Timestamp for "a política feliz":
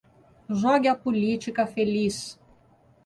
0.87-2.39